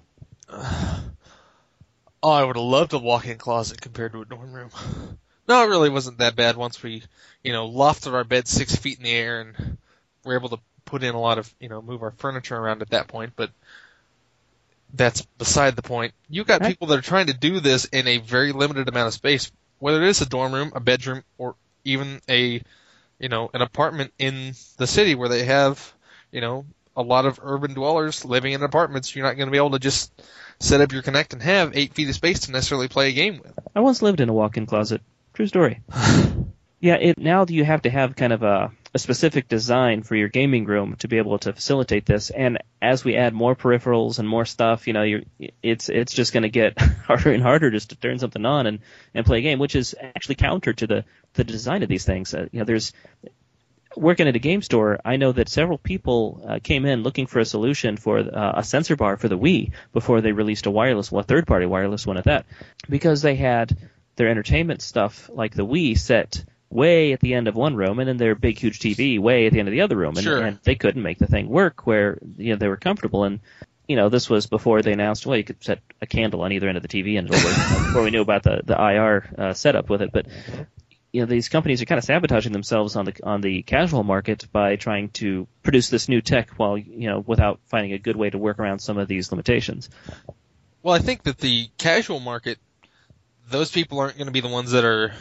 [2.23, 4.69] Oh, I would have loved a walk-in closet compared to a dorm room.
[5.47, 7.03] No, it really wasn't that bad once we,
[7.43, 9.77] you know, lofted our bed six feet in the air and
[10.25, 12.89] were able to put in a lot of, you know, move our furniture around at
[12.89, 13.33] that point.
[13.35, 13.51] But
[14.93, 16.13] that's beside the point.
[16.29, 19.13] You got people that are trying to do this in a very limited amount of
[19.13, 22.61] space, whether it is a dorm room, a bedroom, or even a,
[23.19, 25.93] you know, an apartment in the city where they have,
[26.31, 26.65] you know,
[26.95, 29.15] a lot of urban dwellers living in apartments.
[29.15, 30.11] You're not going to be able to just
[30.59, 33.39] set up your Kinect and have eight feet of space to necessarily play a game
[33.39, 33.53] with.
[33.75, 35.01] I once lived in a walk-in closet.
[35.33, 35.81] True story.
[36.79, 40.29] yeah, it, now you have to have kind of a, a specific design for your
[40.29, 42.29] gaming room to be able to facilitate this.
[42.29, 45.21] And as we add more peripherals and more stuff, you know, you're,
[45.61, 48.79] it's it's just going to get harder and harder just to turn something on and,
[49.13, 52.33] and play a game, which is actually counter to the the design of these things.
[52.33, 52.93] Uh, you know, there's
[53.97, 57.39] working at a game store, I know that several people uh, came in looking for
[57.39, 61.11] a solution for uh, a sensor bar for the Wii before they released a wireless,
[61.11, 62.45] well, third-party wireless one at that,
[62.89, 63.75] because they had
[64.15, 68.07] their entertainment stuff like the Wii set way at the end of one room and
[68.07, 70.41] then their big huge TV way at the end of the other room, and, sure.
[70.41, 73.39] and they couldn't make the thing work where you know they were comfortable and.
[73.89, 75.25] You know, this was before they announced.
[75.25, 77.55] Well, you could set a candle on either end of the TV, and it'll work.
[77.85, 80.25] before we knew about the the IR uh, setup with it, but
[81.17, 84.45] you know these companies are kind of sabotaging themselves on the on the casual market
[84.51, 88.29] by trying to produce this new tech while you know without finding a good way
[88.29, 89.89] to work around some of these limitations.
[90.83, 92.59] Well, I think that the casual market,
[93.49, 95.11] those people aren't going to be the ones that are,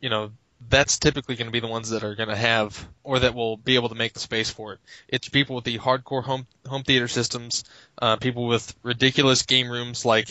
[0.00, 0.30] you know,
[0.68, 3.56] that's typically going to be the ones that are going to have or that will
[3.56, 4.78] be able to make the space for it.
[5.08, 7.64] It's people with the hardcore home home theater systems,
[8.00, 10.28] uh, people with ridiculous game rooms like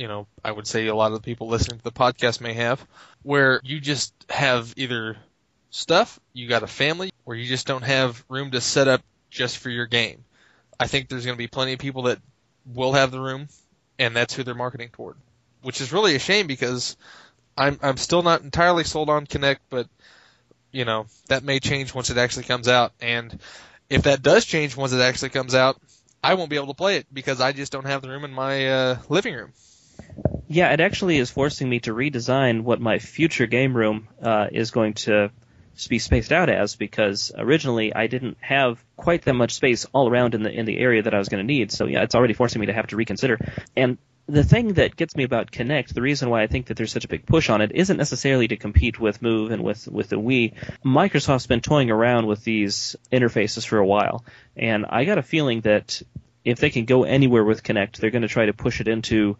[0.00, 2.54] you know, I would say a lot of the people listening to the podcast may
[2.54, 2.82] have,
[3.22, 5.18] where you just have either
[5.68, 9.58] stuff, you got a family, or you just don't have room to set up just
[9.58, 10.24] for your game.
[10.80, 12.18] I think there's going to be plenty of people that
[12.64, 13.48] will have the room,
[13.98, 15.16] and that's who they're marketing toward.
[15.60, 16.96] Which is really a shame because
[17.54, 19.86] I'm I'm still not entirely sold on Kinect, but
[20.72, 22.94] you know that may change once it actually comes out.
[23.02, 23.38] And
[23.90, 25.76] if that does change once it actually comes out,
[26.24, 28.32] I won't be able to play it because I just don't have the room in
[28.32, 29.52] my uh, living room.
[30.48, 34.70] Yeah, it actually is forcing me to redesign what my future game room uh, is
[34.70, 35.30] going to
[35.88, 40.34] be spaced out as because originally I didn't have quite that much space all around
[40.34, 41.72] in the in the area that I was going to need.
[41.72, 43.38] So yeah, it's already forcing me to have to reconsider.
[43.76, 46.92] And the thing that gets me about Kinect, the reason why I think that there's
[46.92, 50.08] such a big push on it, isn't necessarily to compete with Move and with with
[50.08, 50.54] the Wii.
[50.84, 54.24] Microsoft's been toying around with these interfaces for a while,
[54.56, 56.02] and I got a feeling that
[56.44, 59.36] if they can go anywhere with Kinect, they're going to try to push it into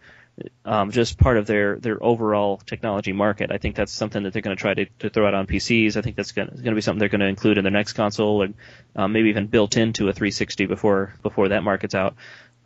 [0.65, 3.51] um, just part of their their overall technology market.
[3.51, 5.97] I think that's something that they're going to try to, throw out on PCs.
[5.97, 8.41] I think that's going to be something they're going to include in their next console,
[8.41, 8.55] and
[8.95, 12.15] um, maybe even built into a 360 before before that market's out.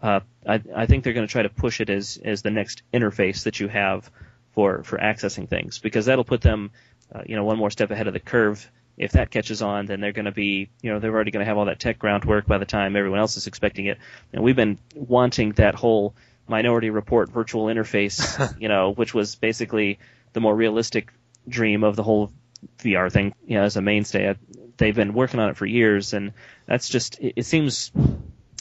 [0.02, 2.84] Uh, I, I think they're going to try to push it as as the next
[2.94, 4.10] interface that you have
[4.54, 6.72] for for accessing things because that'll put them,
[7.14, 8.70] uh, you know, one more step ahead of the curve.
[8.98, 11.50] If that catches on, then they're going to be, you know, they're already going to
[11.50, 13.98] have all that tech groundwork by the time everyone else is expecting it.
[14.32, 16.16] And we've been wanting that whole
[16.48, 20.00] Minority Report virtual interface, you know, which was basically
[20.34, 21.12] the more realistic
[21.48, 22.32] dream of the whole
[22.80, 24.36] VR thing, you know, as a mainstay.
[24.78, 26.34] They've been working on it for years, and
[26.66, 27.92] that's just it, it seems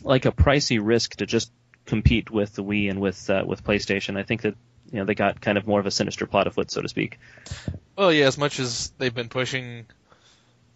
[0.02, 1.50] like a pricey risk to just
[1.86, 4.18] compete with the Wii and with uh, with PlayStation.
[4.18, 4.54] I think that
[4.90, 7.18] you know they got kind of more of a sinister plot afoot, so to speak.
[7.96, 9.86] Well, yeah, as much as they've been pushing,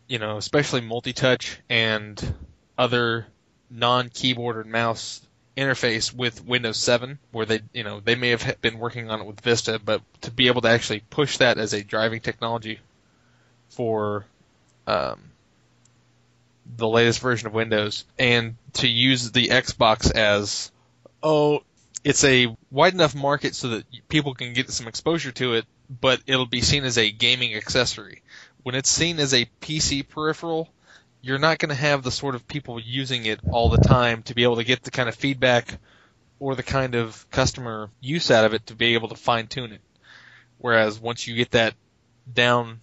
[0.06, 2.34] you know, especially multi-touch and
[2.76, 3.26] other
[3.70, 5.20] non-keyboard and mouse
[5.58, 9.26] interface with Windows 7, where they, you know, they may have been working on it
[9.26, 12.78] with Vista, but to be able to actually push that as a driving technology
[13.70, 14.24] for
[14.86, 15.20] um,
[16.76, 20.70] the latest version of Windows, and to use the Xbox as,
[21.22, 21.62] oh,
[22.04, 25.66] it's a wide enough market so that people can get some exposure to it,
[26.00, 28.22] but it'll be seen as a gaming accessory.
[28.62, 30.68] When it's seen as a PC peripheral,
[31.20, 34.34] you're not going to have the sort of people using it all the time to
[34.34, 35.78] be able to get the kind of feedback
[36.38, 39.72] or the kind of customer use out of it to be able to fine tune
[39.72, 39.80] it.
[40.58, 41.74] Whereas once you get that
[42.32, 42.80] down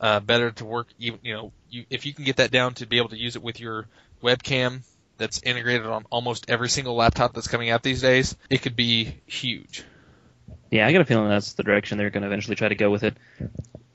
[0.00, 2.86] uh, better to work, you, you know, you, if you can get that down to
[2.86, 3.86] be able to use it with your
[4.22, 4.80] webcam
[5.18, 9.16] that's integrated on almost every single laptop that's coming out these days, it could be
[9.26, 9.84] huge.
[10.70, 12.90] Yeah, I got a feeling that's the direction they're going to eventually try to go
[12.90, 13.16] with it.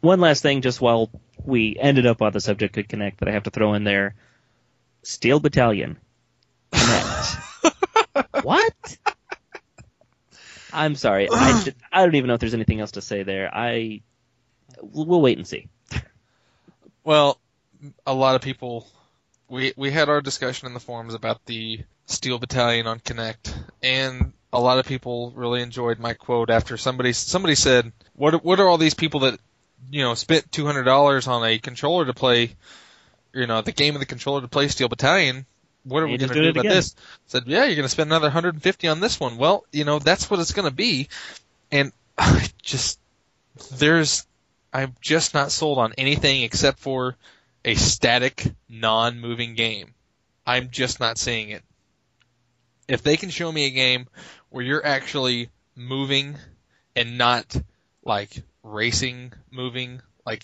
[0.02, 1.10] One last thing, just while
[1.46, 4.16] we ended up on the subject of Kinect that I have to throw in there:
[5.04, 5.98] Steel Battalion.
[6.72, 7.74] Kinect.
[8.44, 8.98] what?
[10.74, 11.30] I'm sorry.
[11.32, 13.50] I, just, I don't even know if there's anything else to say there.
[13.54, 14.02] I
[14.82, 15.68] we'll wait and see.
[17.04, 17.40] Well,
[18.06, 18.88] a lot of people
[19.48, 24.34] we we had our discussion in the forums about the Steel Battalion on Kinect, and
[24.52, 28.68] a lot of people really enjoyed my quote after somebody somebody said, "What what are
[28.68, 29.40] all these people that
[29.92, 32.56] you know spent two hundred dollars on a controller to play,
[33.34, 35.46] you know, the game of the controller to play Steel Battalion?
[35.84, 36.76] What are we going to do about again.
[36.76, 36.96] this?"
[37.28, 39.38] said, "Yeah, you're going to spend another hundred and fifty on this one.
[39.38, 41.10] Well, you know, that's what it's going to be,
[41.72, 43.00] and I just
[43.72, 44.26] there's
[44.74, 47.16] I'm just not sold on anything except for
[47.64, 49.94] a static, non-moving game.
[50.46, 51.64] I'm just not seeing it.
[52.88, 54.08] If they can show me a game
[54.50, 56.36] where you're actually moving
[56.96, 57.56] and not
[58.04, 60.44] like racing moving, like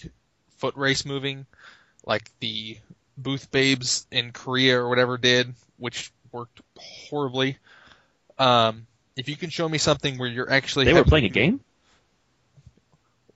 [0.58, 1.46] foot race moving,
[2.06, 2.78] like the
[3.18, 7.58] Booth Babes in Korea or whatever did, which worked horribly.
[8.38, 11.60] Um, if you can show me something where you're actually they were playing a game.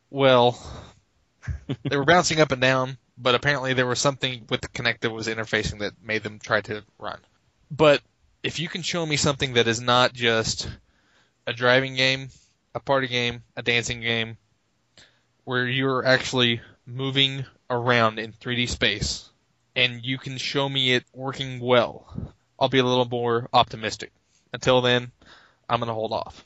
[0.09, 0.57] Well,
[1.83, 5.09] they were bouncing up and down, but apparently there was something with the Kinect that
[5.09, 7.19] was interfacing that made them try to run.
[7.69, 8.01] But
[8.43, 10.69] if you can show me something that is not just
[11.45, 12.29] a driving game,
[12.73, 14.37] a party game, a dancing game,
[15.45, 19.29] where you're actually moving around in 3D space,
[19.75, 24.11] and you can show me it working well, I'll be a little more optimistic.
[24.53, 25.11] Until then,
[25.69, 26.45] I'm going to hold off.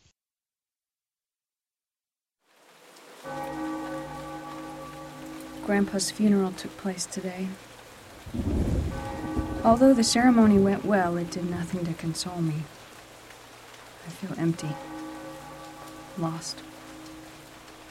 [5.66, 7.48] Grandpa's funeral took place today.
[9.64, 12.64] Although the ceremony went well, it did nothing to console me.
[14.08, 14.70] I feel empty,
[16.18, 16.64] lost.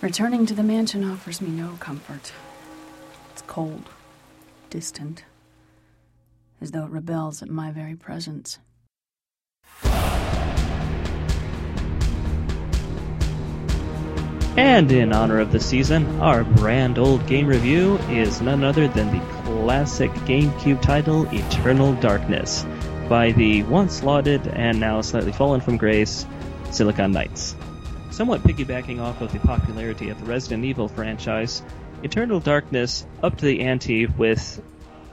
[0.01, 2.33] Returning to the mansion offers me no comfort.
[3.33, 3.89] It's cold,
[4.71, 5.25] distant,
[6.61, 8.61] as though it rebels at my very presence.
[14.57, 19.11] And in honor of the season, our brand old game review is none other than
[19.13, 22.65] the classic GameCube title Eternal Darkness
[23.09, 26.25] by the once lauded and now slightly fallen from grace
[26.71, 27.57] Silicon Knights.
[28.19, 31.63] Somewhat piggybacking off of the popularity of the Resident Evil franchise,
[32.03, 34.61] Eternal Darkness upped the ante with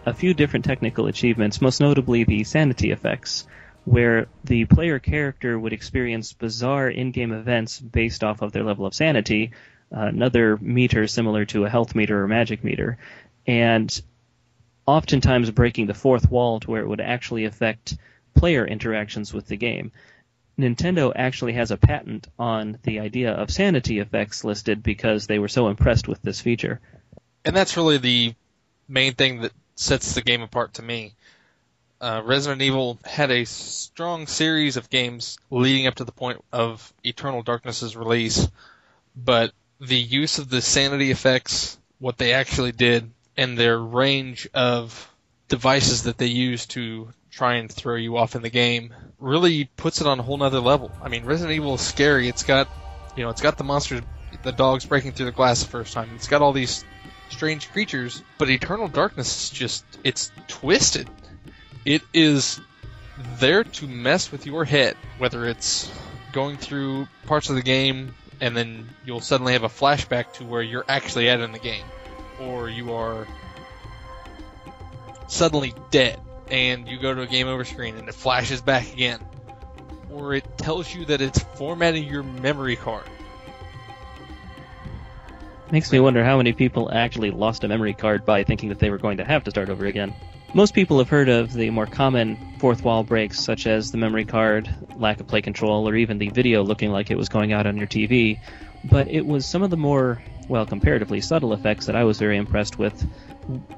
[0.08, 3.46] a few different technical achievements, most notably the sanity effects
[3.84, 8.96] where the player character would experience bizarre in-game events based off of their level of
[8.96, 9.52] sanity,
[9.91, 12.98] another meter similar to a health meter or magic meter.
[13.46, 14.02] and
[14.88, 17.98] oftentimes breaking the fourth wall to where it would actually affect
[18.34, 19.91] player interactions with the game.
[20.58, 25.48] Nintendo actually has a patent on the idea of sanity effects listed because they were
[25.48, 26.80] so impressed with this feature.
[27.44, 28.36] And that's really the
[28.88, 31.13] main thing that sets the game apart to me.
[32.00, 36.94] Uh, Resident Evil had a strong series of games leading up to the point of
[37.04, 38.48] Eternal Darkness's release,
[39.15, 45.12] but the use of the sanity effects, what they actually did, and their range of
[45.48, 50.00] devices that they use to try and throw you off in the game really puts
[50.00, 50.89] it on a whole nother level.
[51.02, 52.30] I mean, Resident Evil is scary.
[52.30, 52.69] It's got,
[53.17, 54.02] you know, it's got the monsters,
[54.43, 56.10] the dogs breaking through the glass the first time.
[56.15, 56.86] It's got all these
[57.30, 61.10] strange creatures, but Eternal Darkness is just, it's twisted.
[61.84, 62.62] It is
[63.39, 65.91] there to mess with your head, whether it's
[66.32, 70.62] going through parts of the game and then you'll suddenly have a flashback to where
[70.62, 71.86] you're actually at in the game,
[72.41, 73.28] or you are
[75.28, 76.19] suddenly dead
[76.50, 79.20] and you go to a game over screen and it flashes back again,
[80.12, 83.08] or it tells you that it's formatting your memory card.
[85.72, 88.92] Makes me wonder how many people actually lost a memory card by thinking that they
[88.92, 90.14] were going to have to start over again.
[90.54, 94.24] Most people have heard of the more common fourth wall breaks, such as the memory
[94.24, 97.66] card, lack of play control, or even the video looking like it was going out
[97.66, 98.40] on your TV.
[98.86, 102.38] But it was some of the more, well, comparatively subtle effects that I was very
[102.38, 103.06] impressed with.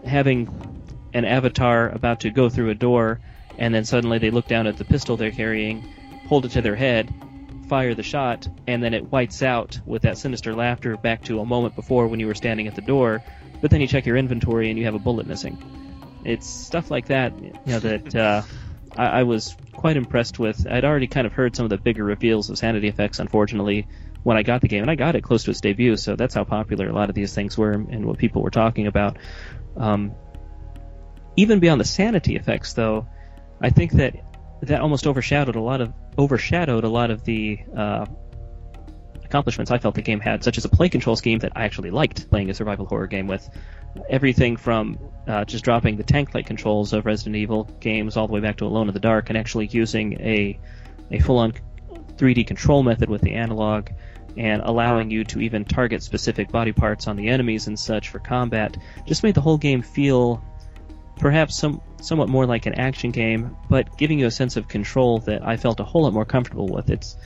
[0.06, 0.77] Having
[1.14, 3.20] an avatar about to go through a door,
[3.58, 5.82] and then suddenly they look down at the pistol they're carrying,
[6.28, 7.14] hold it to their head,
[7.68, 11.46] fire the shot, and then it whites out with that sinister laughter back to a
[11.46, 13.22] moment before when you were standing at the door.
[13.62, 15.58] But then you check your inventory and you have a bullet missing.
[16.24, 18.42] It's stuff like that, you know, that uh,
[18.96, 20.68] I, I was quite impressed with.
[20.70, 23.88] I'd already kind of heard some of the bigger reveals of sanity effects, unfortunately,
[24.24, 26.34] when I got the game, and I got it close to its debut, so that's
[26.34, 29.18] how popular a lot of these things were and what people were talking about.
[29.78, 30.16] Um,
[31.38, 33.08] even beyond the sanity effects, though,
[33.62, 34.16] I think that
[34.64, 38.06] that almost overshadowed a lot of overshadowed a lot of the uh,
[39.24, 41.92] accomplishments I felt the game had, such as a play control scheme that I actually
[41.92, 43.48] liked playing a survival horror game with.
[44.10, 48.40] Everything from uh, just dropping the tank-like controls of Resident Evil games all the way
[48.40, 50.60] back to Alone in the Dark, and actually using a
[51.12, 51.54] a full-on
[52.16, 53.90] 3D control method with the analog,
[54.38, 58.20] and allowing you to even target specific body parts on the enemies and such for
[58.20, 60.44] combat, just made the whole game feel
[61.20, 65.20] perhaps some somewhat more like an action game, but giving you a sense of control
[65.20, 66.90] that I felt a whole lot more comfortable with.
[66.90, 67.18] It's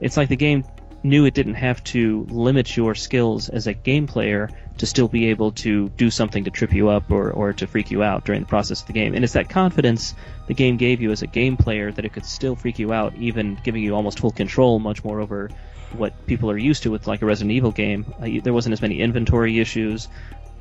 [0.00, 0.64] it's like the game
[1.02, 5.26] knew it didn't have to limit your skills as a game player to still be
[5.26, 8.40] able to do something to trip you up or, or to freak you out during
[8.40, 9.14] the process of the game.
[9.14, 10.14] And it's that confidence
[10.46, 13.14] the game gave you as a game player that it could still freak you out,
[13.16, 15.50] even giving you almost full control, much more over
[15.92, 18.04] what people are used to with like a Resident Evil game.
[18.20, 20.08] Uh, there wasn't as many inventory issues.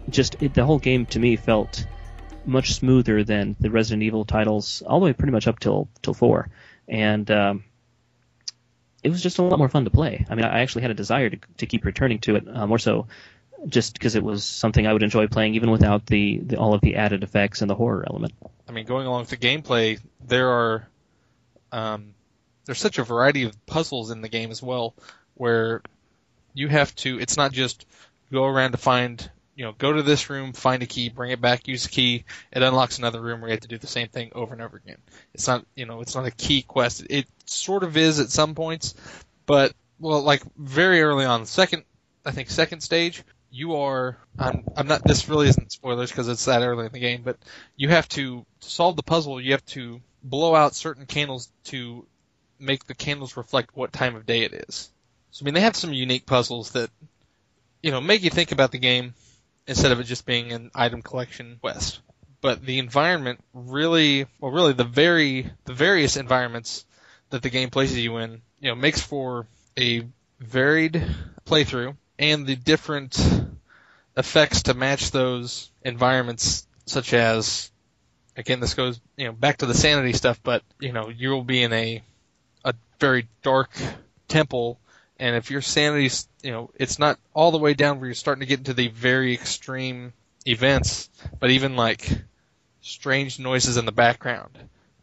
[0.10, 1.86] Just it, the whole game to me felt
[2.48, 6.14] much smoother than the Resident Evil titles, all the way pretty much up till till
[6.14, 6.50] four.
[6.88, 7.64] And um,
[9.04, 10.26] it was just a lot more fun to play.
[10.30, 12.80] I mean, I actually had a desire to, to keep returning to it, uh, more
[12.80, 13.08] so
[13.66, 16.82] just because it was something I would enjoy playing even without the, the, all of
[16.82, 18.34] the added effects and the horror element.
[18.68, 20.88] I mean, going along with the gameplay, there are
[21.72, 22.14] um,
[22.66, 24.94] there's such a variety of puzzles in the game as well,
[25.36, 25.82] where
[26.54, 27.20] you have to.
[27.20, 27.86] It's not just
[28.32, 31.42] go around to find you know, go to this room, find a key, bring it
[31.42, 32.26] back, use the key.
[32.52, 34.78] It unlocks another room where you have to do the same thing over and over
[34.78, 35.00] again.
[35.34, 37.04] It's not, you know, it's not a key quest.
[37.10, 38.94] It sort of is at some points,
[39.48, 41.86] but well, like very early on, second,
[42.24, 44.20] I think second stage, you are.
[44.38, 45.04] I'm, I'm not.
[45.04, 47.38] This really isn't spoilers because it's that early in the game, but
[47.76, 49.42] you have to, to solve the puzzle.
[49.42, 52.06] You have to blow out certain candles to
[52.60, 54.92] make the candles reflect what time of day it is.
[55.32, 56.92] So I mean, they have some unique puzzles that,
[57.82, 59.16] you know, make you think about the game
[59.68, 62.00] instead of it just being an item collection quest.
[62.42, 66.86] But the environment really, well, really the very, the various environments
[67.30, 70.04] that the game places you in, you know, makes for a
[70.40, 71.04] varied
[71.46, 73.20] playthrough and the different
[74.16, 77.72] effects to match those environments, such as,
[78.36, 81.44] again, this goes, you know, back to the sanity stuff, but, you know, you will
[81.44, 82.02] be in a,
[82.64, 83.72] a very dark
[84.28, 84.80] temple
[85.20, 88.42] and if your sanity's, you know, it's not all the way down where you're starting
[88.42, 90.14] to get into the very extreme
[90.46, 91.10] events,
[91.40, 92.10] but even like
[92.82, 94.58] strange noises in the background.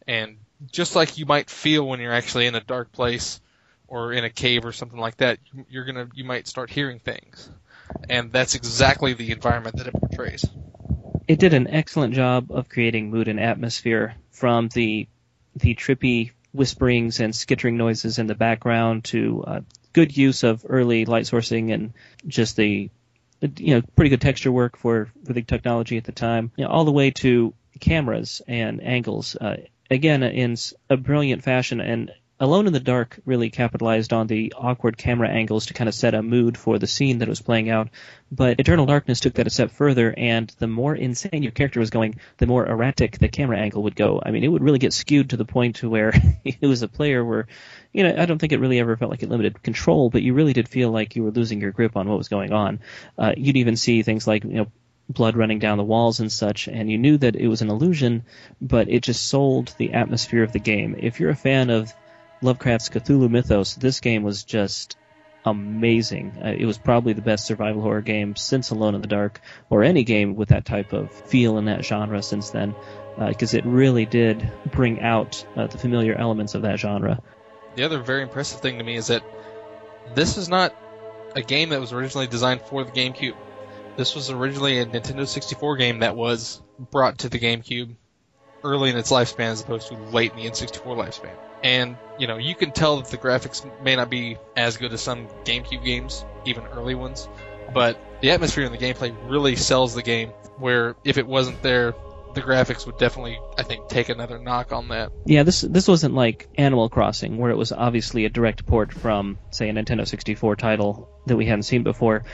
[0.07, 0.37] And
[0.71, 3.41] just like you might feel when you're actually in a dark place
[3.87, 5.39] or in a cave or something like that,
[5.69, 7.49] you're gonna, you might start hearing things.
[8.09, 10.45] And that's exactly the environment that it portrays.
[11.27, 15.07] It did an excellent job of creating mood and atmosphere from the,
[15.55, 19.61] the trippy whisperings and skittering noises in the background to uh,
[19.95, 21.93] good use of early light sourcing and
[22.27, 22.89] just the
[23.57, 26.69] you know, pretty good texture work for, for the technology at the time, you know,
[26.69, 29.37] all the way to cameras and angles.
[29.37, 29.57] Uh,
[29.89, 30.57] again, in
[30.89, 35.67] a brilliant fashion, and Alone in the Dark really capitalized on the awkward camera angles
[35.67, 37.87] to kind of set a mood for the scene that was playing out.
[38.29, 41.91] But Eternal Darkness took that a step further, and the more insane your character was
[41.91, 44.21] going, the more erratic the camera angle would go.
[44.21, 46.11] I mean, it would really get skewed to the point to where
[46.43, 47.47] it was a player where,
[47.93, 50.33] you know, I don't think it really ever felt like it limited control, but you
[50.33, 52.81] really did feel like you were losing your grip on what was going on.
[53.17, 54.67] Uh, you'd even see things like, you know,
[55.07, 58.23] blood running down the walls and such, and you knew that it was an illusion,
[58.59, 60.97] but it just sold the atmosphere of the game.
[60.99, 61.93] If you're a fan of
[62.41, 64.97] Lovecraft's Cthulhu mythos, this game was just
[65.45, 66.33] amazing.
[66.43, 69.83] Uh, it was probably the best survival horror game since Alone in the Dark, or
[69.83, 72.75] any game with that type of feel in that genre since then,
[73.17, 77.21] because uh, it really did bring out uh, the familiar elements of that genre.
[77.75, 79.23] The other very impressive thing to me is that
[80.13, 80.75] this is not
[81.35, 83.35] a game that was originally designed for the GameCube.
[83.97, 86.61] This was originally a Nintendo 64 game that was
[86.91, 87.95] brought to the GameCube
[88.65, 91.35] early in its lifespan as opposed to late in the N64 lifespan.
[91.63, 95.01] And, you know, you can tell that the graphics may not be as good as
[95.01, 97.29] some GameCube games, even early ones,
[97.73, 101.93] but the atmosphere and the gameplay really sells the game, where if it wasn't there,
[102.33, 105.11] the graphics would definitely, I think, take another knock on that.
[105.25, 109.39] Yeah, this this wasn't like Animal Crossing, where it was obviously a direct port from,
[109.51, 112.25] say, a Nintendo 64 title that we hadn't seen before.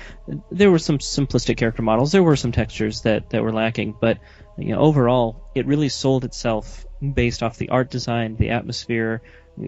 [0.51, 4.17] There were some simplistic character models, there were some textures that, that were lacking, but
[4.57, 9.21] you know, overall, it really sold itself based off the art design, the atmosphere,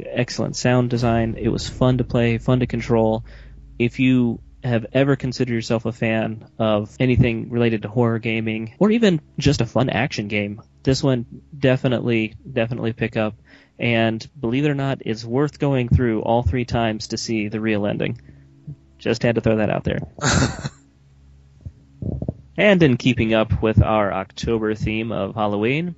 [0.06, 1.36] excellent sound design.
[1.38, 3.26] It was fun to play, fun to control.
[3.80, 8.92] If you have ever considered yourself a fan of anything related to horror gaming or
[8.92, 11.26] even just a fun action game, this one
[11.58, 13.36] definitely, definitely pick up.
[13.78, 17.60] And believe it or not, it's worth going through all three times to see the
[17.60, 18.22] real ending.
[19.00, 20.00] Just had to throw that out there.
[22.58, 25.95] and in keeping up with our October theme of Halloween,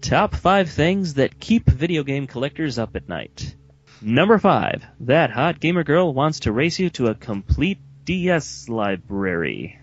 [0.00, 3.54] top five things that keep video game collectors up at night.
[4.02, 9.78] Number five, that hot gamer girl wants to race you to a complete DS library.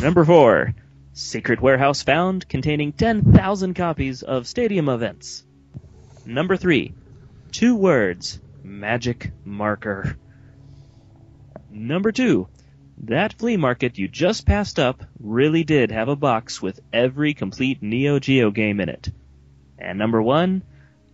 [0.00, 0.74] Number four,
[1.12, 5.44] secret warehouse found containing 10,000 copies of stadium events.
[6.26, 6.92] Number three,
[7.52, 10.16] two words, magic marker.
[11.70, 12.48] Number two,
[13.04, 17.82] that flea market you just passed up really did have a box with every complete
[17.82, 19.10] Neo Geo game in it.
[19.78, 20.62] And number one,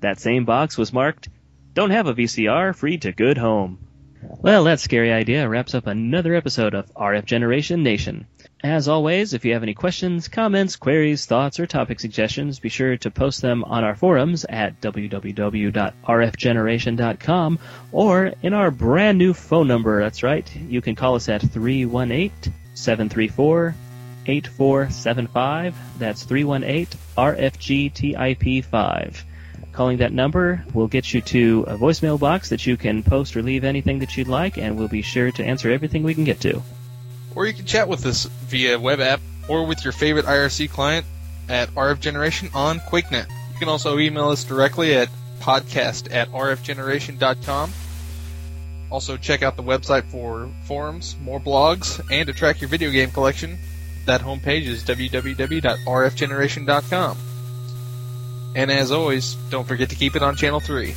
[0.00, 1.28] that same box was marked,
[1.74, 3.78] don't have a VCR, free to good home.
[4.22, 8.26] Well, that scary idea wraps up another episode of RF Generation Nation.
[8.64, 12.96] As always, if you have any questions, comments, queries, thoughts, or topic suggestions, be sure
[12.98, 17.58] to post them on our forums at www.rfgeneration.com
[17.90, 20.00] or in our brand new phone number.
[20.00, 20.48] That's right.
[20.56, 22.30] You can call us at 318
[22.74, 23.74] 734
[24.26, 25.76] 8475.
[25.98, 29.24] That's 318 RFGTIP 5.
[29.72, 33.42] Calling that number will get you to a voicemail box that you can post or
[33.42, 36.40] leave anything that you'd like, and we'll be sure to answer everything we can get
[36.42, 36.62] to.
[37.34, 41.04] Or you can chat with us via web app or with your favorite IRC client
[41.48, 43.28] at RF Generation on QuakeNet.
[43.28, 45.08] You can also email us directly at
[45.40, 47.72] podcast at rfgeneration.com.
[48.90, 53.10] Also, check out the website for forums, more blogs, and to track your video game
[53.10, 53.56] collection.
[54.04, 57.16] That homepage is www.rfgeneration.com.
[58.54, 60.94] And as always, don't forget to keep it on Channel 3.